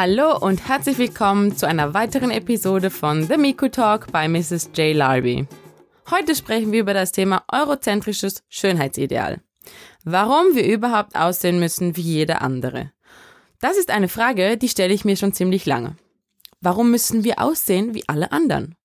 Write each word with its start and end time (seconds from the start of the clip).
Hallo 0.00 0.38
und 0.38 0.68
herzlich 0.68 0.96
willkommen 0.98 1.56
zu 1.56 1.66
einer 1.66 1.92
weiteren 1.92 2.30
Episode 2.30 2.88
von 2.88 3.24
The 3.24 3.36
Miku 3.36 3.66
Talk 3.66 4.12
bei 4.12 4.28
Mrs. 4.28 4.70
J. 4.76 4.94
Larby. 4.94 5.48
Heute 6.08 6.36
sprechen 6.36 6.70
wir 6.70 6.82
über 6.82 6.94
das 6.94 7.10
Thema 7.10 7.42
eurozentrisches 7.50 8.44
Schönheitsideal. 8.48 9.40
Warum 10.04 10.54
wir 10.54 10.64
überhaupt 10.64 11.16
aussehen 11.16 11.58
müssen 11.58 11.96
wie 11.96 12.02
jeder 12.02 12.42
andere. 12.42 12.92
Das 13.60 13.76
ist 13.76 13.90
eine 13.90 14.06
Frage, 14.06 14.56
die 14.56 14.68
stelle 14.68 14.94
ich 14.94 15.04
mir 15.04 15.16
schon 15.16 15.32
ziemlich 15.32 15.66
lange. 15.66 15.96
Warum 16.60 16.92
müssen 16.92 17.24
wir 17.24 17.40
aussehen 17.42 17.92
wie 17.92 18.08
alle 18.08 18.30
anderen? 18.30 18.76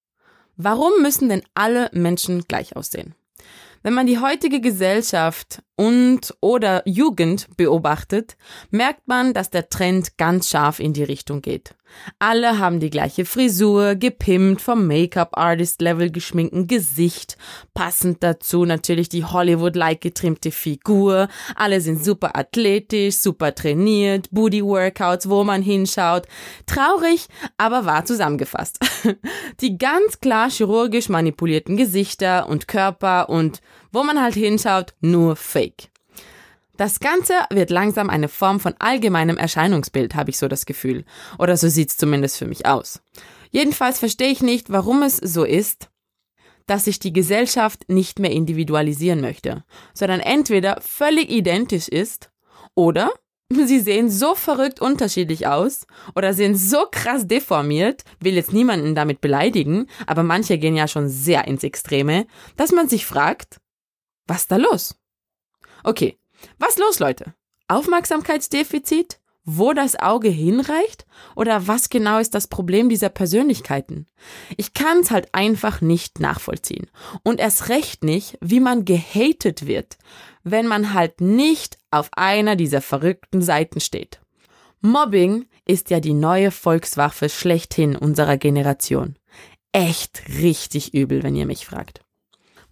Warum 0.58 0.94
müssen 1.04 1.30
denn 1.30 1.44
alle 1.54 1.92
Menschen 1.94 2.46
gleich 2.48 2.76
aussehen? 2.76 3.14
Wenn 3.84 3.94
man 3.94 4.08
die 4.08 4.20
heutige 4.20 4.62
Gesellschaft 4.62 5.62
und 5.76 6.34
oder 6.40 6.84
Jugend 6.86 7.48
beobachtet, 7.58 8.38
merkt 8.72 9.10
man, 9.10 9.34
dass 9.34 9.50
der 9.50 9.68
Trend 9.68 10.18
ganz 10.18 10.50
scharf 10.50 10.80
in 10.80 10.94
die 10.94 11.04
Richtung 11.04 11.42
geht. 11.42 11.76
Alle 12.20 12.60
haben 12.60 12.80
die 12.80 12.90
gleiche 12.90 13.26
Frisur, 13.26 13.96
gepimpt, 13.96 14.62
vom 14.62 14.88
Make-up-Artist-Level 14.88 16.12
geschminkten 16.12 16.68
Gesicht, 16.68 17.38
passend 17.74 18.24
dazu 18.24 18.66
natürlich 18.66 19.10
die 19.10 19.26
Hollywood-like 19.26 20.02
getrimmte 20.02 20.52
Figur, 20.52 21.28
alle 21.56 21.82
sind 21.82 22.04
super 22.04 22.36
athletisch, 22.36 23.18
super 23.18 23.56
trainiert, 23.56 24.30
Booty-Workouts, 24.32 25.30
wo 25.30 25.44
man 25.44 25.62
hinschaut. 25.62 26.28
Traurig, 26.66 27.28
aber 27.58 27.86
wahr 27.86 28.06
zusammengefasst. 28.06 28.80
Die 29.62 29.78
ganz 29.78 30.20
klar 30.20 30.50
chirurgisch 30.50 31.10
manipulierten 31.10 31.78
Gesichter 31.78 32.48
und 32.50 32.68
Körper 32.68 33.30
und 33.30 33.62
wo 33.92 34.04
man 34.04 34.22
halt 34.22 34.36
hinschaut, 34.36 34.94
nur 35.02 35.36
Fake. 35.36 35.93
Das 36.76 37.00
Ganze 37.00 37.34
wird 37.52 37.70
langsam 37.70 38.10
eine 38.10 38.28
Form 38.28 38.60
von 38.60 38.74
allgemeinem 38.80 39.38
Erscheinungsbild, 39.38 40.16
habe 40.16 40.32
ich 40.32 40.40
so 40.40 40.48
das 40.48 40.66
Gefühl. 40.66 41.06
Oder 41.38 41.56
so 41.56 41.70
sieht's 41.70 41.98
zumindest 41.98 42.38
für 42.38 42.48
mich 42.48 42.66
aus. 42.66 43.02
Jedenfalls 43.52 44.00
verstehe 44.00 44.32
ich 44.32 44.42
nicht, 44.42 44.72
warum 44.72 45.04
es 45.04 45.18
so 45.18 45.44
ist, 45.44 45.92
dass 46.66 46.86
sich 46.86 46.98
die 46.98 47.14
Gesellschaft 47.14 47.90
nicht 47.90 48.18
mehr 48.18 48.32
individualisieren 48.32 49.22
möchte, 49.22 49.64
sondern 49.94 50.20
entweder 50.20 50.82
völlig 50.82 51.30
identisch 51.30 51.88
ist 51.88 52.32
oder 52.74 53.12
sie 53.54 53.80
sehen 53.80 54.10
so 54.10 54.34
verrückt 54.34 54.82
unterschiedlich 54.82 55.46
aus 55.46 55.86
oder 56.16 56.34
sind 56.34 56.56
so 56.56 56.86
krass 56.90 57.28
deformiert, 57.28 58.04
will 58.20 58.34
jetzt 58.34 58.54
niemanden 58.54 58.96
damit 58.96 59.22
beleidigen, 59.22 59.88
aber 60.08 60.24
manche 60.24 60.58
gehen 60.58 60.76
ja 60.76 60.88
schon 60.88 61.10
sehr 61.10 61.48
ins 61.48 61.64
Extreme, 61.64 62.26
dass 62.56 62.72
man 62.72 62.90
sich 62.90 63.06
fragt, 63.06 63.60
was 64.26 64.48
da 64.48 64.56
los? 64.56 64.96
Okay, 65.84 66.18
was 66.60 66.78
los, 66.78 67.00
Leute? 67.00 67.34
Aufmerksamkeitsdefizit? 67.68 69.20
Wo 69.46 69.74
das 69.74 69.98
Auge 69.98 70.30
hinreicht? 70.30 71.06
Oder 71.36 71.68
was 71.68 71.90
genau 71.90 72.20
ist 72.20 72.34
das 72.34 72.48
Problem 72.48 72.88
dieser 72.88 73.10
Persönlichkeiten? 73.10 74.08
Ich 74.56 74.74
kann 74.74 75.00
es 75.00 75.12
halt 75.12 75.34
einfach 75.34 75.82
nicht 75.82 76.22
nachvollziehen. 76.22 76.90
Und 77.24 77.42
erst 77.42 77.68
recht 77.68 78.06
nicht, 78.06 78.38
wie 78.40 78.62
man 78.62 78.86
gehatet 78.86 79.68
wird, 79.68 79.98
wenn 80.44 80.66
man 80.66 80.94
halt 80.94 81.20
nicht 81.20 81.78
auf 81.92 82.10
einer 82.14 82.56
dieser 82.56 82.82
verrückten 82.82 83.42
Seiten 83.42 83.82
steht. 83.82 84.22
Mobbing 84.80 85.46
ist 85.66 85.90
ja 85.90 86.00
die 86.00 86.14
neue 86.14 86.52
Volkswaffe 86.52 87.28
schlechthin 87.28 87.96
unserer 87.96 88.38
Generation. 88.38 89.18
Echt 89.74 90.24
richtig 90.28 90.94
übel, 90.94 91.24
wenn 91.24 91.36
ihr 91.36 91.46
mich 91.46 91.66
fragt. 91.66 92.03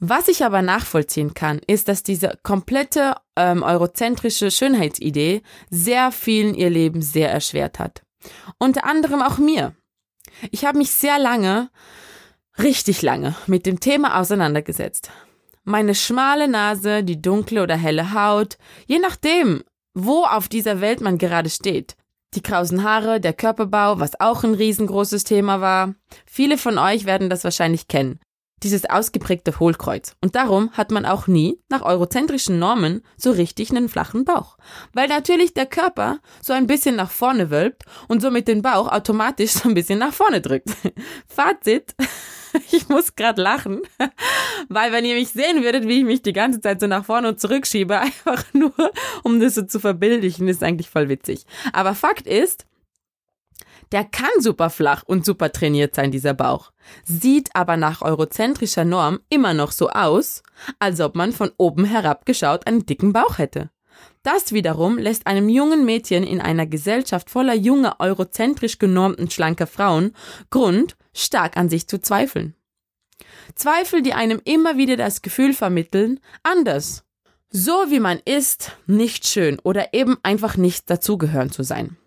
Was 0.03 0.27
ich 0.29 0.43
aber 0.43 0.63
nachvollziehen 0.63 1.35
kann, 1.35 1.61
ist, 1.67 1.87
dass 1.87 2.01
diese 2.01 2.39
komplette 2.41 3.13
ähm, 3.35 3.61
eurozentrische 3.61 4.49
Schönheitsidee 4.49 5.43
sehr 5.69 6.11
vielen 6.11 6.55
ihr 6.55 6.71
Leben 6.71 7.03
sehr 7.03 7.31
erschwert 7.31 7.77
hat. 7.77 8.01
Unter 8.57 8.83
anderem 8.85 9.21
auch 9.21 9.37
mir. 9.37 9.75
Ich 10.49 10.65
habe 10.65 10.79
mich 10.79 10.89
sehr 10.89 11.19
lange, 11.19 11.69
richtig 12.57 13.03
lange, 13.03 13.35
mit 13.45 13.67
dem 13.67 13.79
Thema 13.79 14.19
auseinandergesetzt. 14.19 15.11
Meine 15.65 15.93
schmale 15.93 16.47
Nase, 16.47 17.03
die 17.03 17.21
dunkle 17.21 17.61
oder 17.61 17.77
helle 17.77 18.11
Haut, 18.11 18.57
je 18.87 18.97
nachdem, 18.97 19.63
wo 19.93 20.23
auf 20.23 20.47
dieser 20.47 20.81
Welt 20.81 21.01
man 21.01 21.19
gerade 21.19 21.51
steht. 21.51 21.95
Die 22.33 22.41
krausen 22.41 22.83
Haare, 22.83 23.19
der 23.19 23.33
Körperbau, 23.33 23.99
was 23.99 24.19
auch 24.19 24.43
ein 24.43 24.55
riesengroßes 24.55 25.25
Thema 25.25 25.61
war. 25.61 25.93
Viele 26.25 26.57
von 26.57 26.79
euch 26.79 27.05
werden 27.05 27.29
das 27.29 27.43
wahrscheinlich 27.43 27.87
kennen 27.87 28.19
dieses 28.63 28.89
ausgeprägte 28.89 29.59
Hohlkreuz. 29.59 30.15
Und 30.21 30.35
darum 30.35 30.71
hat 30.71 30.91
man 30.91 31.05
auch 31.05 31.27
nie, 31.27 31.59
nach 31.69 31.81
eurozentrischen 31.81 32.59
Normen, 32.59 33.03
so 33.17 33.31
richtig 33.31 33.71
einen 33.71 33.89
flachen 33.89 34.25
Bauch. 34.25 34.57
Weil 34.93 35.07
natürlich 35.07 35.53
der 35.53 35.65
Körper 35.65 36.19
so 36.41 36.53
ein 36.53 36.67
bisschen 36.67 36.95
nach 36.95 37.11
vorne 37.11 37.49
wölbt 37.49 37.83
und 38.07 38.21
somit 38.21 38.47
den 38.47 38.61
Bauch 38.61 38.91
automatisch 38.91 39.51
so 39.51 39.69
ein 39.69 39.75
bisschen 39.75 39.99
nach 39.99 40.13
vorne 40.13 40.41
drückt. 40.41 40.69
Fazit. 41.27 41.95
Ich 42.71 42.89
muss 42.89 43.15
gerade 43.15 43.41
lachen, 43.41 43.81
weil 44.69 44.91
wenn 44.91 45.05
ihr 45.05 45.15
mich 45.15 45.29
sehen 45.29 45.63
würdet, 45.63 45.87
wie 45.87 45.99
ich 45.99 46.05
mich 46.05 46.21
die 46.21 46.33
ganze 46.33 46.59
Zeit 46.59 46.79
so 46.79 46.87
nach 46.87 47.05
vorne 47.05 47.29
und 47.29 47.39
zurück 47.39 47.65
schiebe, 47.65 47.99
einfach 47.99 48.43
nur, 48.53 48.73
um 49.23 49.39
das 49.39 49.55
so 49.55 49.63
zu 49.63 49.79
verbildlichen, 49.79 50.47
ist 50.47 50.63
eigentlich 50.63 50.89
voll 50.89 51.09
witzig. 51.09 51.45
Aber 51.73 51.95
Fakt 51.95 52.27
ist, 52.27 52.65
der 53.91 54.05
kann 54.05 54.29
super 54.39 54.69
flach 54.69 55.03
und 55.05 55.25
super 55.25 55.51
trainiert 55.51 55.95
sein, 55.95 56.11
dieser 56.11 56.33
Bauch. 56.33 56.71
Sieht 57.03 57.49
aber 57.55 57.77
nach 57.77 58.01
eurozentrischer 58.01 58.85
Norm 58.85 59.19
immer 59.29 59.53
noch 59.53 59.71
so 59.71 59.89
aus, 59.89 60.43
als 60.79 61.01
ob 61.01 61.15
man 61.15 61.31
von 61.33 61.51
oben 61.57 61.85
herab 61.85 62.25
geschaut 62.25 62.67
einen 62.67 62.85
dicken 62.85 63.13
Bauch 63.13 63.37
hätte. 63.37 63.69
Das 64.23 64.51
wiederum 64.51 64.97
lässt 64.97 65.27
einem 65.27 65.49
jungen 65.49 65.83
Mädchen 65.83 66.23
in 66.23 66.39
einer 66.41 66.67
Gesellschaft 66.67 67.29
voller 67.29 67.53
junger, 67.53 67.95
eurozentrisch 67.99 68.79
genormten, 68.79 69.29
schlanker 69.29 69.67
Frauen 69.67 70.15
Grund, 70.49 70.95
stark 71.13 71.57
an 71.57 71.69
sich 71.69 71.87
zu 71.87 71.99
zweifeln. 71.99 72.55
Zweifel, 73.55 74.01
die 74.01 74.13
einem 74.13 74.41
immer 74.45 74.77
wieder 74.77 74.95
das 74.95 75.21
Gefühl 75.21 75.53
vermitteln, 75.53 76.19
anders, 76.43 77.03
so 77.49 77.71
wie 77.89 77.99
man 77.99 78.19
ist, 78.23 78.71
nicht 78.87 79.27
schön 79.27 79.59
oder 79.59 79.93
eben 79.93 80.17
einfach 80.23 80.55
nicht 80.55 80.89
dazugehören 80.89 81.51
zu 81.51 81.63
sein 81.63 81.97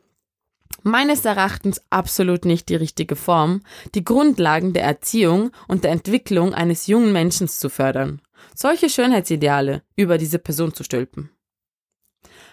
meines 0.85 1.25
Erachtens 1.25 1.83
absolut 1.91 2.45
nicht 2.45 2.69
die 2.69 2.77
richtige 2.77 3.17
Form, 3.17 3.63
die 3.95 4.05
Grundlagen 4.05 4.73
der 4.73 4.85
Erziehung 4.85 5.51
und 5.67 5.83
der 5.83 5.91
Entwicklung 5.91 6.55
eines 6.55 6.87
jungen 6.87 7.13
Menschen 7.13 7.49
zu 7.49 7.69
fördern, 7.69 8.21
solche 8.55 8.89
Schönheitsideale 8.89 9.83
über 9.97 10.19
diese 10.19 10.39
Person 10.39 10.75
zu 10.75 10.85
stülpen. 10.85 11.31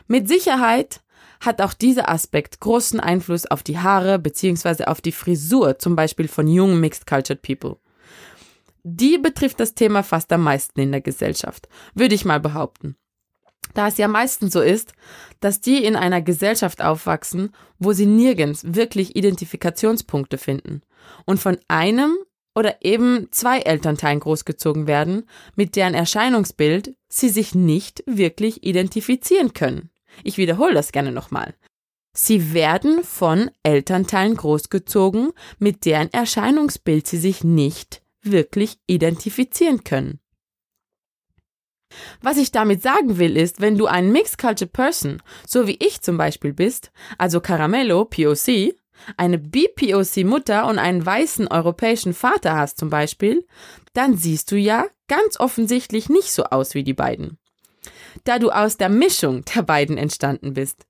Mit 0.07 0.27
Sicherheit 0.27 1.01
hat 1.41 1.61
auch 1.61 1.73
dieser 1.73 2.09
Aspekt 2.09 2.59
großen 2.59 2.99
Einfluss 2.99 3.45
auf 3.45 3.63
die 3.63 3.79
Haare 3.79 4.17
bzw. 4.17 4.85
auf 4.85 5.01
die 5.01 5.11
Frisur, 5.11 5.77
zum 5.79 5.95
Beispiel 5.95 6.27
von 6.27 6.47
jungen 6.47 6.79
Mixed 6.79 7.05
Cultured 7.05 7.41
People. 7.41 7.77
Die 8.83 9.17
betrifft 9.17 9.59
das 9.59 9.75
Thema 9.75 10.03
fast 10.03 10.31
am 10.31 10.43
meisten 10.43 10.79
in 10.79 10.91
der 10.91 11.01
Gesellschaft, 11.01 11.67
würde 11.93 12.15
ich 12.15 12.25
mal 12.25 12.39
behaupten 12.39 12.95
da 13.73 13.87
es 13.87 13.97
ja 13.97 14.07
meistens 14.07 14.53
so 14.53 14.61
ist, 14.61 14.93
dass 15.39 15.61
die 15.61 15.83
in 15.83 15.95
einer 15.95 16.21
Gesellschaft 16.21 16.81
aufwachsen, 16.81 17.53
wo 17.79 17.93
sie 17.93 18.05
nirgends 18.05 18.73
wirklich 18.73 19.15
Identifikationspunkte 19.15 20.37
finden 20.37 20.81
und 21.25 21.39
von 21.39 21.57
einem 21.67 22.17
oder 22.53 22.83
eben 22.83 23.27
zwei 23.31 23.59
Elternteilen 23.59 24.19
großgezogen 24.19 24.87
werden, 24.87 25.23
mit 25.55 25.75
deren 25.75 25.93
Erscheinungsbild 25.93 26.95
sie 27.07 27.29
sich 27.29 27.55
nicht 27.55 28.03
wirklich 28.05 28.63
identifizieren 28.63 29.53
können. 29.53 29.89
Ich 30.23 30.37
wiederhole 30.37 30.73
das 30.73 30.91
gerne 30.91 31.11
nochmal. 31.11 31.55
Sie 32.13 32.53
werden 32.53 33.05
von 33.05 33.49
Elternteilen 33.63 34.35
großgezogen, 34.35 35.31
mit 35.59 35.85
deren 35.85 36.11
Erscheinungsbild 36.11 37.07
sie 37.07 37.17
sich 37.17 37.43
nicht 37.45 38.01
wirklich 38.21 38.79
identifizieren 38.85 39.85
können. 39.85 40.20
Was 42.21 42.37
ich 42.37 42.51
damit 42.51 42.81
sagen 42.81 43.17
will, 43.17 43.37
ist, 43.37 43.61
wenn 43.61 43.77
du 43.77 43.87
ein 43.87 44.11
Mixed 44.11 44.37
Culture 44.37 44.69
Person, 44.69 45.21
so 45.47 45.67
wie 45.67 45.77
ich 45.79 46.01
zum 46.01 46.17
Beispiel 46.17 46.53
bist, 46.53 46.91
also 47.17 47.39
Caramello, 47.39 48.05
POC, 48.05 48.75
eine 49.17 49.37
BPOC 49.37 50.23
Mutter 50.25 50.67
und 50.67 50.79
einen 50.79 51.05
weißen 51.05 51.47
europäischen 51.47 52.13
Vater 52.13 52.55
hast 52.55 52.77
zum 52.77 52.89
Beispiel, 52.89 53.45
dann 53.93 54.15
siehst 54.15 54.51
du 54.51 54.57
ja 54.57 54.85
ganz 55.07 55.39
offensichtlich 55.39 56.09
nicht 56.09 56.31
so 56.31 56.43
aus 56.45 56.75
wie 56.75 56.83
die 56.83 56.93
beiden. 56.93 57.37
Da 58.23 58.39
du 58.39 58.51
aus 58.51 58.77
der 58.77 58.89
Mischung 58.89 59.43
der 59.55 59.63
beiden 59.63 59.97
entstanden 59.97 60.53
bist. 60.53 60.85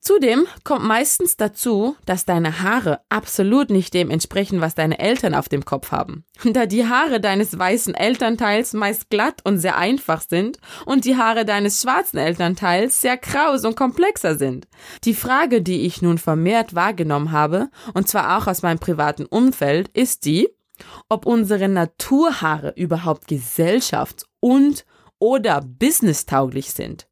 Zudem 0.00 0.46
kommt 0.64 0.82
meistens 0.82 1.36
dazu, 1.36 1.94
dass 2.06 2.24
deine 2.24 2.62
Haare 2.62 3.00
absolut 3.10 3.68
nicht 3.68 3.92
dem 3.92 4.08
entsprechen, 4.10 4.62
was 4.62 4.74
deine 4.74 4.98
Eltern 4.98 5.34
auf 5.34 5.50
dem 5.50 5.64
Kopf 5.64 5.92
haben. 5.92 6.24
Da 6.52 6.64
die 6.64 6.86
Haare 6.86 7.20
deines 7.20 7.56
weißen 7.56 7.94
Elternteils 7.94 8.72
meist 8.72 9.10
glatt 9.10 9.40
und 9.44 9.58
sehr 9.58 9.76
einfach 9.76 10.22
sind 10.22 10.58
und 10.86 11.04
die 11.04 11.16
Haare 11.16 11.44
deines 11.44 11.82
schwarzen 11.82 12.18
Elternteils 12.18 13.00
sehr 13.00 13.18
kraus 13.18 13.64
und 13.64 13.76
komplexer 13.76 14.36
sind. 14.36 14.66
Die 15.04 15.14
Frage, 15.14 15.60
die 15.60 15.82
ich 15.82 16.00
nun 16.00 16.16
vermehrt 16.16 16.74
wahrgenommen 16.74 17.30
habe, 17.30 17.68
und 17.92 18.08
zwar 18.08 18.38
auch 18.38 18.46
aus 18.46 18.62
meinem 18.62 18.78
privaten 18.78 19.26
Umfeld, 19.26 19.88
ist 19.88 20.24
die, 20.24 20.48
ob 21.10 21.26
unsere 21.26 21.68
Naturhaare 21.68 22.72
überhaupt 22.74 23.28
gesellschafts- 23.28 24.24
und 24.40 24.86
oder 25.18 25.60
businesstauglich 25.60 26.72
sind. 26.72 27.06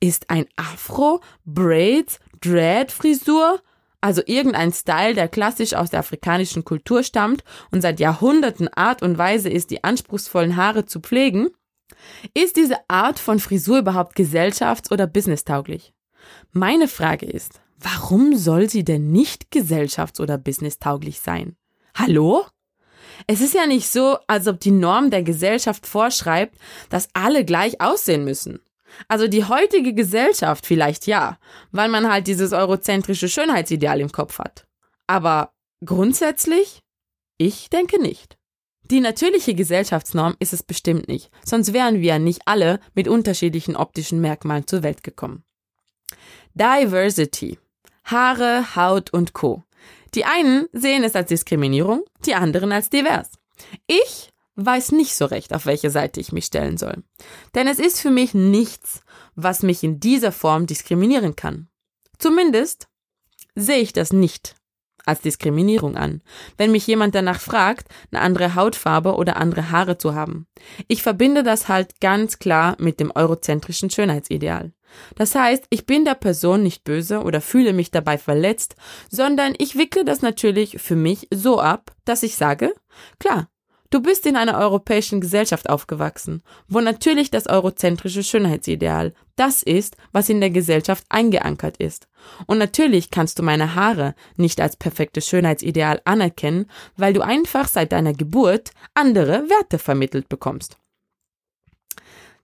Ist 0.00 0.30
ein 0.30 0.46
Afro, 0.56 1.20
Braids, 1.44 2.18
Dread-Frisur 2.40 3.60
also 4.00 4.22
irgendein 4.24 4.72
Style, 4.72 5.14
der 5.14 5.28
klassisch 5.28 5.74
aus 5.74 5.90
der 5.90 6.00
afrikanischen 6.00 6.64
Kultur 6.64 7.02
stammt 7.02 7.44
und 7.70 7.82
seit 7.82 8.00
Jahrhunderten 8.00 8.68
Art 8.68 9.02
und 9.02 9.18
Weise 9.18 9.50
ist, 9.50 9.70
die 9.70 9.84
anspruchsvollen 9.84 10.56
Haare 10.56 10.86
zu 10.86 11.00
pflegen, 11.00 11.48
ist 12.32 12.56
diese 12.56 12.76
Art 12.88 13.18
von 13.18 13.40
Frisur 13.40 13.80
überhaupt 13.80 14.16
gesellschafts- 14.16 14.90
oder 14.90 15.06
businesstauglich? 15.06 15.92
Meine 16.52 16.88
Frage 16.88 17.26
ist, 17.26 17.60
warum 17.78 18.36
soll 18.36 18.70
sie 18.70 18.84
denn 18.84 19.10
nicht 19.10 19.48
gesellschafts- 19.52 20.20
oder 20.20 20.38
businesstauglich 20.38 21.20
sein? 21.20 21.56
Hallo? 21.94 22.46
Es 23.26 23.42
ist 23.42 23.54
ja 23.54 23.66
nicht 23.66 23.88
so, 23.88 24.16
als 24.28 24.46
ob 24.46 24.60
die 24.60 24.70
Norm 24.70 25.10
der 25.10 25.22
Gesellschaft 25.22 25.86
vorschreibt, 25.86 26.56
dass 26.88 27.08
alle 27.12 27.44
gleich 27.44 27.80
aussehen 27.82 28.24
müssen. 28.24 28.60
Also 29.08 29.28
die 29.28 29.44
heutige 29.44 29.94
Gesellschaft 29.94 30.66
vielleicht 30.66 31.06
ja, 31.06 31.38
weil 31.72 31.88
man 31.88 32.10
halt 32.10 32.26
dieses 32.26 32.52
eurozentrische 32.52 33.28
Schönheitsideal 33.28 34.00
im 34.00 34.12
Kopf 34.12 34.38
hat. 34.38 34.66
Aber 35.06 35.52
grundsätzlich? 35.84 36.80
Ich 37.38 37.70
denke 37.70 38.00
nicht. 38.00 38.36
Die 38.90 39.00
natürliche 39.00 39.54
Gesellschaftsnorm 39.54 40.34
ist 40.40 40.52
es 40.52 40.64
bestimmt 40.64 41.06
nicht, 41.06 41.30
sonst 41.44 41.72
wären 41.72 42.00
wir 42.00 42.18
nicht 42.18 42.42
alle 42.46 42.80
mit 42.94 43.06
unterschiedlichen 43.06 43.76
optischen 43.76 44.20
Merkmalen 44.20 44.66
zur 44.66 44.82
Welt 44.82 45.04
gekommen. 45.04 45.44
Diversity. 46.54 47.58
Haare, 48.04 48.74
Haut 48.74 49.12
und 49.12 49.32
Co. 49.32 49.62
Die 50.14 50.24
einen 50.24 50.66
sehen 50.72 51.04
es 51.04 51.14
als 51.14 51.28
Diskriminierung, 51.28 52.02
die 52.26 52.34
anderen 52.34 52.72
als 52.72 52.90
divers. 52.90 53.30
Ich 53.86 54.30
weiß 54.64 54.92
nicht 54.92 55.14
so 55.14 55.26
recht, 55.26 55.54
auf 55.54 55.66
welche 55.66 55.90
Seite 55.90 56.20
ich 56.20 56.32
mich 56.32 56.46
stellen 56.46 56.76
soll. 56.76 57.02
Denn 57.54 57.66
es 57.66 57.78
ist 57.78 58.00
für 58.00 58.10
mich 58.10 58.34
nichts, 58.34 59.02
was 59.34 59.62
mich 59.62 59.82
in 59.82 60.00
dieser 60.00 60.32
Form 60.32 60.66
diskriminieren 60.66 61.36
kann. 61.36 61.68
Zumindest 62.18 62.88
sehe 63.54 63.78
ich 63.78 63.92
das 63.92 64.12
nicht 64.12 64.56
als 65.06 65.20
Diskriminierung 65.20 65.96
an, 65.96 66.22
wenn 66.56 66.72
mich 66.72 66.86
jemand 66.86 67.14
danach 67.14 67.40
fragt, 67.40 67.88
eine 68.10 68.20
andere 68.20 68.54
Hautfarbe 68.54 69.14
oder 69.14 69.36
andere 69.36 69.70
Haare 69.70 69.98
zu 69.98 70.14
haben. 70.14 70.46
Ich 70.88 71.02
verbinde 71.02 71.42
das 71.42 71.68
halt 71.68 72.00
ganz 72.00 72.38
klar 72.38 72.76
mit 72.78 73.00
dem 73.00 73.10
eurozentrischen 73.14 73.90
Schönheitsideal. 73.90 74.72
Das 75.16 75.34
heißt, 75.34 75.66
ich 75.70 75.86
bin 75.86 76.04
der 76.04 76.14
Person 76.14 76.62
nicht 76.62 76.84
böse 76.84 77.22
oder 77.22 77.40
fühle 77.40 77.72
mich 77.72 77.90
dabei 77.90 78.18
verletzt, 78.18 78.74
sondern 79.08 79.54
ich 79.58 79.76
wickle 79.76 80.04
das 80.04 80.22
natürlich 80.22 80.80
für 80.80 80.96
mich 80.96 81.28
so 81.32 81.60
ab, 81.60 81.92
dass 82.04 82.22
ich 82.22 82.36
sage, 82.36 82.74
klar, 83.18 83.48
du 83.90 84.00
bist 84.00 84.24
in 84.26 84.36
einer 84.36 84.58
europäischen 84.58 85.20
Gesellschaft 85.20 85.68
aufgewachsen, 85.68 86.42
wo 86.68 86.80
natürlich 86.80 87.30
das 87.30 87.46
eurozentrische 87.46 88.22
Schönheitsideal 88.22 89.12
das 89.36 89.62
ist, 89.62 89.96
was 90.12 90.28
in 90.28 90.40
der 90.40 90.50
Gesellschaft 90.50 91.04
eingeankert 91.08 91.76
ist. 91.78 92.08
Und 92.46 92.58
natürlich 92.58 93.10
kannst 93.10 93.38
du 93.38 93.42
meine 93.42 93.74
Haare 93.74 94.14
nicht 94.36 94.60
als 94.60 94.76
perfektes 94.76 95.26
Schönheitsideal 95.26 96.00
anerkennen, 96.04 96.66
weil 96.96 97.12
du 97.12 97.20
einfach 97.22 97.68
seit 97.68 97.92
deiner 97.92 98.12
Geburt 98.12 98.70
andere 98.94 99.48
Werte 99.48 99.78
vermittelt 99.78 100.28
bekommst. 100.28 100.78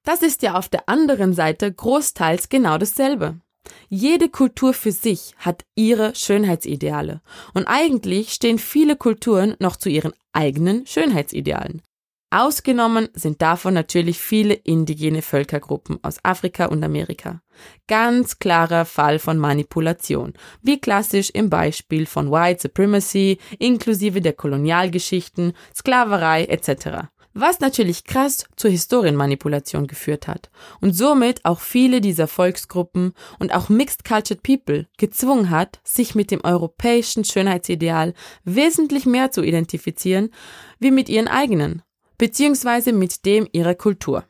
Das 0.04 0.22
ist 0.22 0.42
ja 0.42 0.54
auf 0.54 0.68
der 0.68 0.88
anderen 0.88 1.34
Seite 1.34 1.72
großteils 1.72 2.48
genau 2.48 2.78
dasselbe. 2.78 3.40
Jede 3.88 4.28
Kultur 4.28 4.74
für 4.74 4.92
sich 4.92 5.34
hat 5.38 5.64
ihre 5.74 6.14
Schönheitsideale 6.14 7.20
und 7.54 7.66
eigentlich 7.66 8.32
stehen 8.32 8.58
viele 8.58 8.96
Kulturen 8.96 9.56
noch 9.58 9.76
zu 9.76 9.88
ihren 9.88 10.12
eigenen 10.32 10.86
Schönheitsidealen. 10.86 11.82
Ausgenommen 12.30 13.08
sind 13.14 13.40
davon 13.40 13.72
natürlich 13.72 14.18
viele 14.18 14.54
indigene 14.54 15.22
Völkergruppen 15.22 15.98
aus 16.02 16.18
Afrika 16.24 16.66
und 16.66 16.82
Amerika. 16.82 17.40
Ganz 17.86 18.40
klarer 18.40 18.84
Fall 18.84 19.20
von 19.20 19.38
Manipulation, 19.38 20.34
wie 20.60 20.80
klassisch 20.80 21.30
im 21.30 21.48
Beispiel 21.48 22.04
von 22.04 22.32
White 22.32 22.62
Supremacy 22.62 23.38
inklusive 23.60 24.20
der 24.20 24.32
Kolonialgeschichten, 24.32 25.52
Sklaverei 25.72 26.44
etc 26.46 27.08
was 27.38 27.60
natürlich 27.60 28.04
krass 28.04 28.46
zur 28.56 28.70
Historienmanipulation 28.70 29.86
geführt 29.86 30.26
hat 30.26 30.50
und 30.80 30.92
somit 30.92 31.44
auch 31.44 31.60
viele 31.60 32.00
dieser 32.00 32.28
Volksgruppen 32.28 33.12
und 33.38 33.54
auch 33.54 33.68
Mixed 33.68 34.04
Cultured 34.04 34.42
People 34.42 34.86
gezwungen 34.96 35.50
hat, 35.50 35.80
sich 35.84 36.14
mit 36.14 36.30
dem 36.30 36.42
europäischen 36.42 37.24
Schönheitsideal 37.24 38.14
wesentlich 38.44 39.04
mehr 39.04 39.30
zu 39.30 39.42
identifizieren 39.42 40.30
wie 40.78 40.90
mit 40.90 41.08
ihren 41.08 41.28
eigenen, 41.28 41.82
beziehungsweise 42.16 42.92
mit 42.92 43.26
dem 43.26 43.46
ihrer 43.52 43.74
Kultur. 43.74 44.24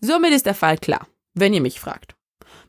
Somit 0.00 0.32
ist 0.32 0.46
der 0.46 0.54
Fall 0.54 0.78
klar, 0.78 1.08
wenn 1.34 1.52
ihr 1.52 1.60
mich 1.60 1.80
fragt. 1.80 2.17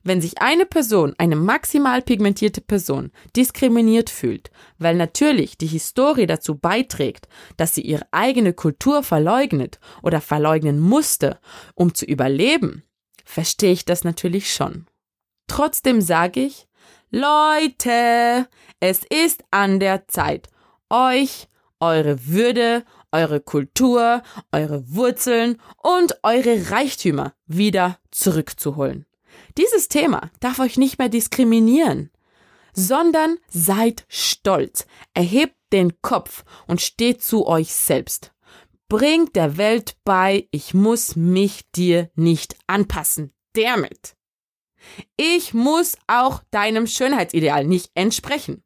Wenn 0.04 0.22
sich 0.22 0.42
eine 0.42 0.66
Person, 0.66 1.14
eine 1.18 1.36
maximal 1.36 2.02
pigmentierte 2.02 2.62
Person, 2.62 3.12
diskriminiert 3.36 4.10
fühlt, 4.10 4.50
weil 4.78 4.96
natürlich 4.96 5.58
die 5.58 5.68
Historie 5.68 6.26
dazu 6.26 6.56
beiträgt, 6.56 7.28
dass 7.58 7.76
sie 7.76 7.82
ihre 7.82 8.08
eigene 8.12 8.54
Kultur 8.54 9.04
verleugnet 9.04 9.80
oder 10.02 10.22
verleugnen 10.22 10.80
musste, 10.80 11.40
um 11.76 11.94
zu 11.94 12.06
überleben, 12.06 12.84
verstehe 13.26 13.74
ich 13.74 13.86
das 13.86 14.04
natürlich 14.04 14.54
schon. 14.54 14.88
Trotzdem 15.48 16.02
sage 16.02 16.42
ich, 16.42 16.68
Leute, 17.12 18.48
es 18.80 19.02
ist 19.10 19.44
an 19.52 19.80
der 19.80 20.08
Zeit, 20.08 20.48
euch, 20.90 21.48
eure 21.80 22.28
Würde, 22.28 22.86
eure 23.12 23.42
Kultur, 23.42 24.22
eure 24.52 24.84
Wurzeln 24.94 25.60
und 25.78 26.20
eure 26.24 26.72
Reichtümer 26.72 27.34
wieder 27.48 27.98
zurückzuholen. 28.12 29.06
Dieses 29.60 29.90
Thema 29.90 30.32
darf 30.40 30.60
euch 30.60 30.78
nicht 30.78 31.00
mehr 31.00 31.10
diskriminieren, 31.10 32.12
sondern 32.72 33.38
seid 33.50 34.06
stolz, 34.08 34.88
erhebt 35.14 35.58
den 35.74 36.02
Kopf 36.02 36.46
und 36.66 36.80
steht 36.80 37.22
zu 37.22 37.46
euch 37.46 37.74
selbst. 37.74 38.32
Bringt 38.88 39.36
der 39.36 39.58
Welt 39.58 39.98
bei, 40.06 40.48
ich 40.52 40.74
muss 40.74 41.18
mich 41.18 41.70
dir 41.72 42.10
nicht 42.16 42.56
anpassen. 42.68 43.34
Damit. 43.54 44.16
Ich 45.18 45.54
muss 45.54 45.98
auch 46.08 46.42
deinem 46.52 46.88
Schönheitsideal 46.88 47.66
nicht 47.66 47.92
entsprechen. 47.96 48.64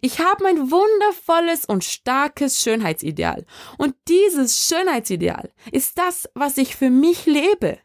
Ich 0.00 0.18
habe 0.18 0.42
mein 0.42 0.72
wundervolles 0.72 1.66
und 1.66 1.84
starkes 1.84 2.60
Schönheitsideal. 2.60 3.46
Und 3.78 3.94
dieses 4.08 4.66
Schönheitsideal 4.66 5.52
ist 5.70 5.96
das, 5.98 6.28
was 6.34 6.58
ich 6.58 6.74
für 6.74 6.90
mich 6.90 7.26
lebe 7.26 7.78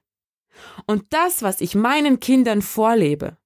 und 0.86 1.06
das, 1.10 1.42
was 1.42 1.62
ich 1.62 1.76
meinen 1.76 2.20
Kindern 2.20 2.62
vorlebe. 2.62 3.38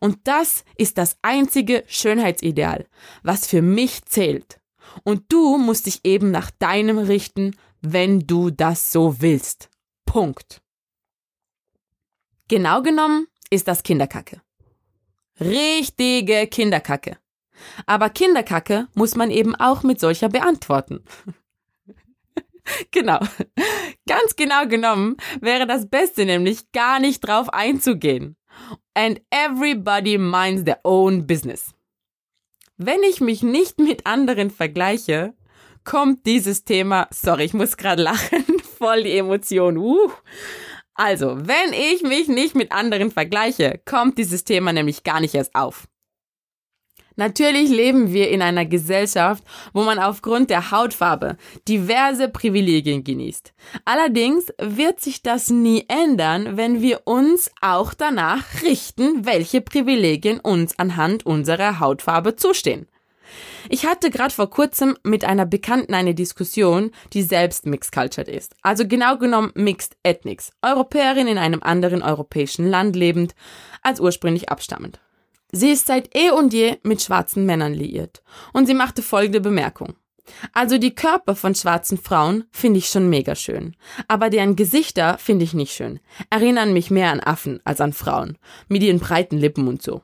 Und 0.00 0.18
das 0.24 0.64
ist 0.76 0.98
das 0.98 1.16
einzige 1.22 1.84
Schönheitsideal, 1.86 2.86
was 3.22 3.46
für 3.46 3.62
mich 3.62 4.04
zählt. 4.04 4.60
Und 5.04 5.32
du 5.32 5.58
musst 5.58 5.86
dich 5.86 6.00
eben 6.04 6.30
nach 6.30 6.50
deinem 6.50 6.98
richten, 6.98 7.56
wenn 7.80 8.20
du 8.20 8.50
das 8.50 8.92
so 8.92 9.20
willst. 9.20 9.70
Punkt. 10.04 10.62
Genau 12.48 12.82
genommen 12.82 13.26
ist 13.50 13.68
das 13.68 13.82
Kinderkacke. 13.82 14.40
Richtige 15.40 16.46
Kinderkacke. 16.46 17.18
Aber 17.86 18.10
Kinderkacke 18.10 18.88
muss 18.94 19.14
man 19.14 19.30
eben 19.30 19.54
auch 19.54 19.82
mit 19.82 20.00
solcher 20.00 20.28
beantworten. 20.28 21.04
genau. 22.90 23.18
Ganz 24.08 24.36
genau 24.36 24.66
genommen 24.66 25.16
wäre 25.40 25.66
das 25.66 25.88
Beste 25.88 26.24
nämlich 26.24 26.72
gar 26.72 27.00
nicht 27.00 27.20
drauf 27.20 27.48
einzugehen. 27.50 28.36
And 28.94 29.20
everybody 29.30 30.18
minds 30.18 30.64
their 30.64 30.80
own 30.84 31.26
business. 31.26 31.72
Wenn 32.76 33.02
ich 33.02 33.20
mich 33.20 33.42
nicht 33.42 33.78
mit 33.78 34.06
anderen 34.06 34.50
vergleiche, 34.50 35.34
kommt 35.84 36.26
dieses 36.26 36.64
Thema, 36.64 37.08
sorry, 37.10 37.44
ich 37.44 37.54
muss 37.54 37.76
gerade 37.76 38.02
lachen, 38.02 38.44
voll 38.78 39.04
die 39.04 39.16
Emotion. 39.16 39.76
Uh. 39.76 40.10
Also, 40.94 41.36
wenn 41.36 41.72
ich 41.72 42.02
mich 42.02 42.28
nicht 42.28 42.54
mit 42.54 42.72
anderen 42.72 43.10
vergleiche, 43.10 43.80
kommt 43.84 44.18
dieses 44.18 44.44
Thema 44.44 44.72
nämlich 44.72 45.04
gar 45.04 45.20
nicht 45.20 45.34
erst 45.34 45.54
auf. 45.54 45.88
Natürlich 47.16 47.68
leben 47.70 48.12
wir 48.12 48.30
in 48.30 48.42
einer 48.42 48.64
Gesellschaft, 48.64 49.44
wo 49.72 49.82
man 49.82 49.98
aufgrund 49.98 50.50
der 50.50 50.70
Hautfarbe 50.70 51.36
diverse 51.68 52.28
Privilegien 52.28 53.04
genießt. 53.04 53.52
Allerdings 53.84 54.46
wird 54.58 55.00
sich 55.00 55.22
das 55.22 55.50
nie 55.50 55.84
ändern, 55.88 56.56
wenn 56.56 56.80
wir 56.80 57.02
uns 57.04 57.50
auch 57.60 57.94
danach 57.94 58.44
richten, 58.62 59.24
welche 59.24 59.60
Privilegien 59.60 60.40
uns 60.40 60.78
anhand 60.78 61.26
unserer 61.26 61.80
Hautfarbe 61.80 62.36
zustehen. 62.36 62.86
Ich 63.68 63.86
hatte 63.86 64.10
gerade 64.10 64.34
vor 64.34 64.50
kurzem 64.50 64.96
mit 65.02 65.24
einer 65.24 65.46
Bekannten 65.46 65.94
eine 65.94 66.14
Diskussion, 66.14 66.90
die 67.12 67.22
selbst 67.22 67.66
Mixed 67.66 67.92
Cultured 67.92 68.28
ist. 68.28 68.54
Also 68.62 68.86
genau 68.86 69.16
genommen 69.16 69.52
Mixed 69.54 69.96
Ethnics. 70.02 70.50
Europäerin 70.62 71.28
in 71.28 71.38
einem 71.38 71.62
anderen 71.62 72.02
europäischen 72.02 72.68
Land 72.68 72.96
lebend, 72.96 73.34
als 73.82 74.00
ursprünglich 74.00 74.48
abstammend. 74.50 75.00
Sie 75.52 75.70
ist 75.70 75.86
seit 75.86 76.16
eh 76.16 76.30
und 76.30 76.52
je 76.54 76.78
mit 76.82 77.02
schwarzen 77.02 77.44
Männern 77.44 77.74
liiert. 77.74 78.22
Und 78.52 78.66
sie 78.66 78.74
machte 78.74 79.02
folgende 79.02 79.40
Bemerkung. 79.40 79.94
Also 80.52 80.78
die 80.78 80.94
Körper 80.94 81.36
von 81.36 81.54
schwarzen 81.54 81.98
Frauen 81.98 82.44
finde 82.50 82.78
ich 82.78 82.86
schon 82.86 83.10
mega 83.10 83.34
schön. 83.34 83.76
Aber 84.08 84.30
deren 84.30 84.56
Gesichter 84.56 85.18
finde 85.18 85.44
ich 85.44 85.52
nicht 85.52 85.74
schön. 85.74 86.00
Erinnern 86.30 86.72
mich 86.72 86.90
mehr 86.90 87.10
an 87.10 87.20
Affen 87.20 87.60
als 87.64 87.80
an 87.80 87.92
Frauen. 87.92 88.38
Mit 88.68 88.82
ihren 88.82 88.98
breiten 88.98 89.36
Lippen 89.36 89.68
und 89.68 89.82
so. 89.82 90.02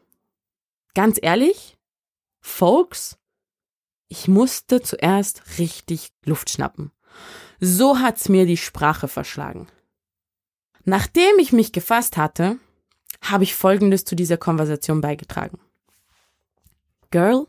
Ganz 0.95 1.19
ehrlich? 1.21 1.79
Folks, 2.41 3.19
ich 4.09 4.29
musste 4.29 4.83
zuerst 4.83 5.59
richtig 5.59 6.11
Luft 6.25 6.51
schnappen. 6.51 6.93
So 7.61 7.99
hat's 7.99 8.29
mir 8.29 8.47
die 8.47 8.57
Sprache 8.57 9.09
verschlagen. 9.09 9.69
Nachdem 10.85 11.39
ich 11.39 11.53
mich 11.53 11.73
gefasst 11.73 12.17
hatte, 12.17 12.59
habe 13.23 13.45
ich 13.45 13.55
Folgendes 13.55 14.05
zu 14.05 14.17
dieser 14.17 14.37
Konversation 14.37 15.01
beigetragen. 15.01 15.59
Girl, 17.11 17.47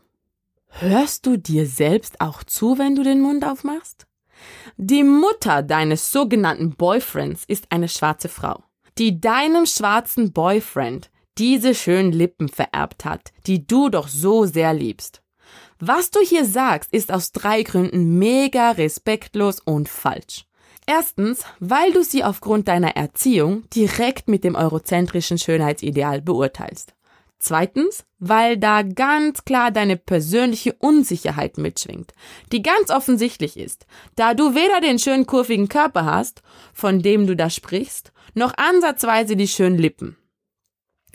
hörst 0.68 1.26
du 1.26 1.36
dir 1.36 1.66
selbst 1.66 2.20
auch 2.20 2.42
zu, 2.44 2.78
wenn 2.78 2.94
du 2.94 3.02
den 3.02 3.20
Mund 3.20 3.44
aufmachst? 3.44 4.06
Die 4.76 5.04
Mutter 5.04 5.62
deines 5.62 6.10
sogenannten 6.10 6.74
Boyfriends 6.74 7.44
ist 7.46 7.66
eine 7.70 7.88
schwarze 7.88 8.28
Frau, 8.28 8.62
die 8.98 9.20
deinem 9.20 9.66
schwarzen 9.66 10.32
Boyfriend 10.32 11.10
diese 11.38 11.74
schönen 11.74 12.12
Lippen 12.12 12.48
vererbt 12.48 13.04
hat, 13.04 13.32
die 13.46 13.66
du 13.66 13.88
doch 13.88 14.08
so 14.08 14.46
sehr 14.46 14.72
liebst. 14.72 15.22
Was 15.78 16.10
du 16.10 16.20
hier 16.20 16.44
sagst, 16.44 16.92
ist 16.92 17.12
aus 17.12 17.32
drei 17.32 17.62
Gründen 17.62 18.18
mega 18.18 18.72
respektlos 18.72 19.60
und 19.60 19.88
falsch. 19.88 20.44
Erstens, 20.92 21.44
weil 21.60 21.92
du 21.92 22.02
sie 22.02 22.24
aufgrund 22.24 22.66
deiner 22.66 22.96
Erziehung 22.96 23.62
direkt 23.70 24.26
mit 24.26 24.42
dem 24.42 24.56
eurozentrischen 24.56 25.38
Schönheitsideal 25.38 26.20
beurteilst. 26.20 26.94
Zweitens, 27.38 28.04
weil 28.18 28.56
da 28.56 28.82
ganz 28.82 29.44
klar 29.44 29.70
deine 29.70 29.96
persönliche 29.96 30.72
Unsicherheit 30.72 31.58
mitschwingt, 31.58 32.12
die 32.50 32.60
ganz 32.60 32.90
offensichtlich 32.90 33.56
ist, 33.56 33.86
da 34.16 34.34
du 34.34 34.56
weder 34.56 34.80
den 34.80 34.98
schönen 34.98 35.26
kurvigen 35.26 35.68
Körper 35.68 36.06
hast, 36.06 36.42
von 36.74 37.00
dem 37.00 37.28
du 37.28 37.36
da 37.36 37.50
sprichst, 37.50 38.12
noch 38.34 38.52
ansatzweise 38.56 39.36
die 39.36 39.48
schönen 39.48 39.78
Lippen. 39.78 40.16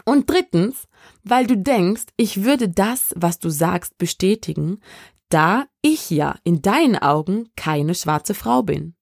Und 0.06 0.30
drittens, 0.30 0.88
weil 1.26 1.48
du 1.48 1.58
denkst, 1.58 2.06
ich 2.16 2.46
würde 2.46 2.70
das, 2.70 3.14
was 3.18 3.40
du 3.40 3.50
sagst, 3.50 3.98
bestätigen, 3.98 4.80
da 5.28 5.66
ich 5.82 6.10
ja 6.12 6.38
in 6.46 6.62
deinen 6.62 6.96
Augen 6.96 7.50
keine 7.58 7.94
schwarze 7.94 8.36
Frau 8.36 8.64
bin. 8.64 8.95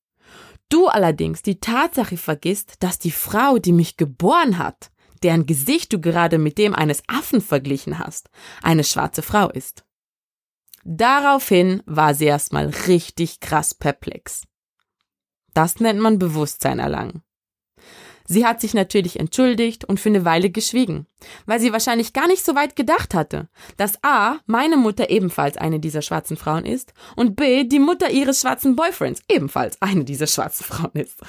Du 0.70 0.88
allerdings 0.88 1.42
die 1.42 1.60
Tatsache 1.60 2.18
vergisst, 2.18 2.82
dass 2.84 3.00
die 3.00 3.12
Frau, 3.12 3.58
die 3.58 3.74
mich 3.74 3.98
geboren 3.98 4.58
hat, 4.58 4.92
deren 5.22 5.46
Gesicht 5.46 5.94
du 5.94 6.02
gerade 6.02 6.38
mit 6.38 6.58
dem 6.58 6.76
eines 6.76 7.04
Affen 7.08 7.42
verglichen 7.42 8.00
hast, 8.00 8.30
eine 8.62 8.84
schwarze 8.84 9.22
Frau 9.22 9.50
ist. 9.50 9.86
Daraufhin 10.84 11.82
war 11.86 12.14
sie 12.14 12.26
erstmal 12.26 12.68
richtig 12.88 13.40
krass 13.40 13.74
perplex. 13.74 14.44
Das 15.54 15.80
nennt 15.80 16.00
man 16.00 16.20
Bewusstsein 16.20 16.80
erlangen. 16.80 17.24
Sie 18.26 18.46
hat 18.46 18.62
sich 18.62 18.74
natürlich 18.74 19.20
entschuldigt 19.20 19.84
und 19.84 20.00
für 20.00 20.10
eine 20.10 20.26
Weile 20.26 20.50
geschwiegen, 20.50 21.08
weil 21.46 21.60
sie 21.60 21.74
wahrscheinlich 21.74 22.14
gar 22.14 22.28
nicht 22.28 22.46
so 22.46 22.56
weit 22.56 22.76
gedacht 22.76 23.14
hatte, 23.14 23.50
dass 23.78 24.02
A, 24.04 24.38
meine 24.46 24.78
Mutter 24.78 25.10
ebenfalls 25.10 25.58
eine 25.58 25.80
dieser 25.80 26.02
schwarzen 26.02 26.38
Frauen 26.38 26.66
ist 26.66 26.94
und 27.16 27.36
B, 27.36 27.66
die 27.66 27.80
Mutter 27.80 28.10
ihres 28.10 28.42
schwarzen 28.42 28.76
Boyfriends 28.76 29.22
ebenfalls 29.30 29.82
eine 29.82 30.06
dieser 30.06 30.28
schwarzen 30.28 30.64
Frauen 30.64 30.94
ist. 30.94 31.20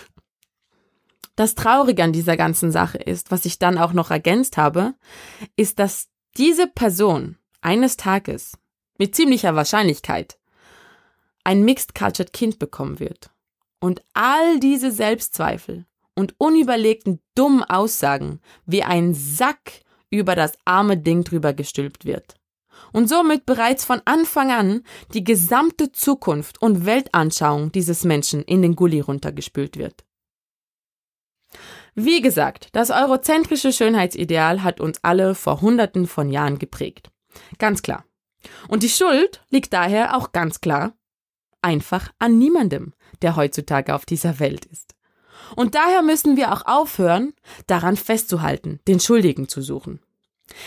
Das 1.36 1.56
Traurige 1.56 2.04
an 2.04 2.12
dieser 2.12 2.36
ganzen 2.36 2.70
Sache 2.70 2.98
ist, 2.98 3.32
was 3.32 3.44
ich 3.44 3.58
dann 3.58 3.76
auch 3.76 3.92
noch 3.92 4.10
ergänzt 4.10 4.56
habe, 4.56 4.94
ist, 5.56 5.80
dass 5.80 6.08
diese 6.36 6.68
Person 6.68 7.38
eines 7.60 7.96
Tages 7.96 8.56
mit 8.98 9.16
ziemlicher 9.16 9.56
Wahrscheinlichkeit 9.56 10.38
ein 11.42 11.64
Mixed 11.64 11.94
Cultured 11.94 12.32
Kind 12.32 12.58
bekommen 12.58 13.00
wird. 13.00 13.30
Und 13.80 14.02
all 14.14 14.60
diese 14.60 14.92
Selbstzweifel 14.92 15.86
und 16.14 16.34
unüberlegten 16.38 17.20
dummen 17.34 17.64
Aussagen 17.64 18.40
wie 18.66 18.82
ein 18.82 19.14
Sack 19.14 19.82
über 20.10 20.34
das 20.36 20.52
arme 20.64 20.96
Ding 20.96 21.24
drüber 21.24 21.52
gestülpt 21.52 22.04
wird. 22.04 22.34
Und 22.92 23.08
somit 23.08 23.46
bereits 23.46 23.84
von 23.84 24.00
Anfang 24.04 24.50
an 24.50 24.82
die 25.12 25.24
gesamte 25.24 25.92
Zukunft 25.92 26.60
und 26.60 26.86
Weltanschauung 26.86 27.72
dieses 27.72 28.04
Menschen 28.04 28.42
in 28.42 28.62
den 28.62 28.76
Gully 28.76 29.00
runtergespült 29.00 29.76
wird. 29.76 30.04
Wie 31.94 32.20
gesagt, 32.20 32.68
das 32.72 32.90
eurozentrische 32.90 33.72
Schönheitsideal 33.72 34.64
hat 34.64 34.80
uns 34.80 34.98
alle 35.02 35.34
vor 35.34 35.60
Hunderten 35.60 36.06
von 36.06 36.30
Jahren 36.30 36.58
geprägt. 36.58 37.10
Ganz 37.58 37.82
klar. 37.82 38.04
Und 38.68 38.82
die 38.82 38.88
Schuld 38.88 39.44
liegt 39.50 39.72
daher 39.72 40.16
auch 40.16 40.32
ganz 40.32 40.60
klar 40.60 40.94
einfach 41.62 42.12
an 42.18 42.38
niemandem, 42.38 42.92
der 43.22 43.36
heutzutage 43.36 43.94
auf 43.94 44.04
dieser 44.04 44.38
Welt 44.38 44.66
ist. 44.66 44.94
Und 45.56 45.74
daher 45.74 46.02
müssen 46.02 46.36
wir 46.36 46.52
auch 46.52 46.66
aufhören, 46.66 47.32
daran 47.66 47.96
festzuhalten, 47.96 48.80
den 48.88 49.00
Schuldigen 49.00 49.48
zu 49.48 49.62
suchen. 49.62 50.00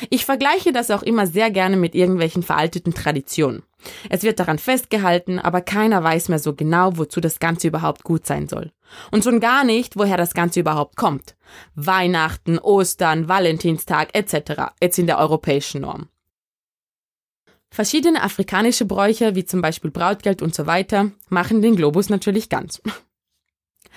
Ich 0.09 0.25
vergleiche 0.25 0.73
das 0.73 0.89
auch 0.91 1.03
immer 1.03 1.27
sehr 1.27 1.51
gerne 1.51 1.77
mit 1.77 1.93
irgendwelchen 1.93 2.43
veralteten 2.43 2.93
Traditionen. 2.93 3.63
Es 4.09 4.23
wird 4.23 4.39
daran 4.39 4.57
festgehalten, 4.57 5.39
aber 5.39 5.61
keiner 5.61 6.03
weiß 6.03 6.29
mehr 6.29 6.39
so 6.39 6.53
genau, 6.53 6.97
wozu 6.97 7.21
das 7.21 7.39
Ganze 7.39 7.67
überhaupt 7.67 8.03
gut 8.03 8.25
sein 8.25 8.47
soll. 8.47 8.71
Und 9.11 9.23
schon 9.23 9.39
gar 9.39 9.63
nicht, 9.63 9.95
woher 9.95 10.17
das 10.17 10.33
Ganze 10.33 10.59
überhaupt 10.59 10.95
kommt. 10.95 11.35
Weihnachten, 11.75 12.57
Ostern, 12.57 13.27
Valentinstag 13.27 14.09
etc. 14.13 14.73
jetzt 14.81 14.97
in 14.97 15.07
der 15.07 15.19
europäischen 15.19 15.81
Norm. 15.81 16.09
Verschiedene 17.69 18.23
afrikanische 18.23 18.85
Bräuche, 18.85 19.35
wie 19.35 19.45
zum 19.45 19.61
Beispiel 19.61 19.91
Brautgeld 19.91 20.41
und 20.41 20.55
so 20.55 20.65
weiter, 20.65 21.11
machen 21.29 21.61
den 21.61 21.75
Globus 21.75 22.09
natürlich 22.09 22.49
ganz. 22.49 22.81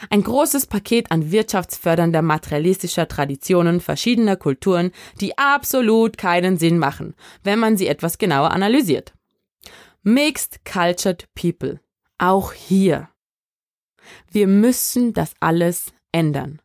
Ein 0.09 0.23
großes 0.23 0.67
Paket 0.67 1.11
an 1.11 1.31
wirtschaftsfördernder 1.31 2.23
materialistischer 2.23 3.07
Traditionen 3.07 3.81
verschiedener 3.81 4.37
Kulturen, 4.37 4.93
die 5.21 5.37
absolut 5.37 6.17
keinen 6.17 6.57
Sinn 6.57 6.79
machen, 6.79 7.15
wenn 7.45 7.59
man 7.59 7.77
sie 7.77 7.87
etwas 7.87 8.19
genauer 8.19 8.53
analysiert. 8.53 9.13
Mixed 10.03 10.65
Cultured 10.65 11.29
People. 11.35 11.81
Auch 12.17 12.53
hier. 12.53 13.09
Wir 14.31 14.47
müssen 14.47 15.13
das 15.13 15.35
alles 15.41 15.93
ändern. 16.13 16.63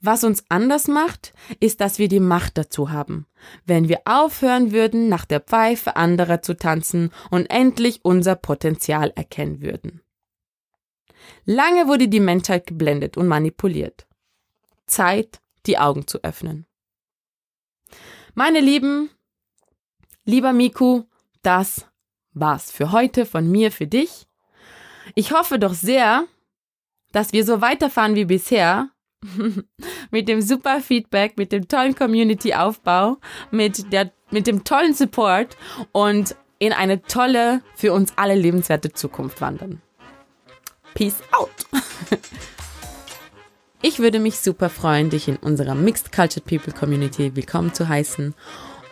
Was 0.00 0.22
uns 0.22 0.44
anders 0.50 0.86
macht, 0.86 1.32
ist, 1.60 1.80
dass 1.80 1.98
wir 1.98 2.08
die 2.08 2.20
Macht 2.20 2.58
dazu 2.58 2.90
haben. 2.90 3.26
Wenn 3.64 3.88
wir 3.88 4.02
aufhören 4.04 4.70
würden, 4.70 5.08
nach 5.08 5.24
der 5.24 5.40
Pfeife 5.40 5.96
anderer 5.96 6.42
zu 6.42 6.56
tanzen 6.56 7.10
und 7.30 7.46
endlich 7.46 8.04
unser 8.04 8.36
Potenzial 8.36 9.12
erkennen 9.16 9.62
würden. 9.62 10.03
Lange 11.44 11.88
wurde 11.88 12.08
die 12.08 12.20
Menschheit 12.20 12.66
geblendet 12.66 13.16
und 13.16 13.28
manipuliert. 13.28 14.06
Zeit, 14.86 15.40
die 15.66 15.78
Augen 15.78 16.06
zu 16.06 16.22
öffnen. 16.22 16.66
Meine 18.34 18.60
Lieben, 18.60 19.10
lieber 20.24 20.52
Miku, 20.52 21.04
das 21.42 21.86
war's 22.32 22.70
für 22.70 22.92
heute 22.92 23.26
von 23.26 23.50
mir 23.50 23.70
für 23.70 23.86
dich. 23.86 24.26
Ich 25.14 25.32
hoffe 25.32 25.58
doch 25.58 25.74
sehr, 25.74 26.26
dass 27.12 27.32
wir 27.32 27.44
so 27.44 27.60
weiterfahren 27.60 28.14
wie 28.16 28.24
bisher. 28.24 28.90
mit 30.10 30.28
dem 30.28 30.42
super 30.42 30.80
Feedback, 30.80 31.38
mit 31.38 31.52
dem 31.52 31.66
tollen 31.66 31.94
Community-Aufbau, 31.94 33.16
mit, 33.50 33.86
mit 34.30 34.46
dem 34.46 34.64
tollen 34.64 34.92
Support 34.92 35.56
und 35.92 36.36
in 36.58 36.72
eine 36.72 37.02
tolle, 37.02 37.62
für 37.74 37.92
uns 37.92 38.12
alle 38.16 38.34
lebenswerte 38.34 38.92
Zukunft 38.92 39.40
wandern. 39.40 39.80
Peace 40.94 41.16
out. 41.32 41.50
Ich 43.86 43.98
würde 43.98 44.18
mich 44.18 44.38
super 44.38 44.70
freuen, 44.70 45.10
dich 45.10 45.28
in 45.28 45.36
unserer 45.36 45.74
Mixed 45.74 46.10
Cultured 46.10 46.46
People 46.46 46.72
Community 46.72 47.36
willkommen 47.36 47.74
zu 47.74 47.86
heißen. 47.86 48.32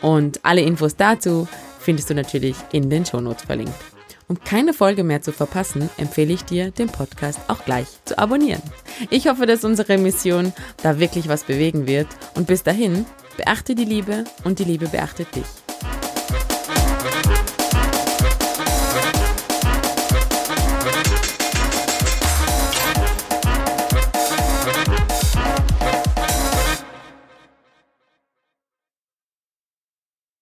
Und 0.03 0.45
alle 0.45 0.61
Infos 0.61 0.97
dazu 0.97 1.49
findest 1.81 2.11
du 2.11 2.15
natürlich 2.15 2.57
in 2.73 2.91
den 2.91 3.07
Shownotes 3.07 3.45
verlinkt. 3.45 3.73
Um 4.29 4.39
keine 4.39 4.75
Folge 4.75 5.03
mehr 5.03 5.23
zu 5.23 5.33
verpassen, 5.33 5.89
empfehle 5.97 6.35
ich 6.35 6.45
dir, 6.45 6.73
den 6.73 6.89
Podcast 6.89 7.41
auch 7.49 7.65
gleich 7.65 7.87
zu 8.05 8.19
abonnieren. 8.19 8.61
Ich 9.09 9.29
hoffe, 9.29 9.47
dass 9.47 9.65
unsere 9.65 9.97
Mission 9.97 10.53
da 10.83 11.01
wirklich 11.01 11.27
was 11.27 11.45
bewegen 11.45 11.87
wird. 11.87 12.09
Und 12.35 12.47
bis 12.47 12.63
dahin, 12.63 13.07
beachte 13.39 13.75
die 13.75 13.87
Liebe 13.87 14.25
und 14.45 14.59
die 14.59 14.65
Liebe 14.65 14.89
beachtet 14.89 15.35
dich. 15.35 15.62